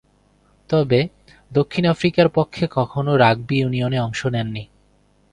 [0.69, 0.99] তবে,
[1.51, 4.63] দক্ষিণ আফ্রিকার পক্ষে কখনো রাগবি ইউনিয়নে অংশ নেননি।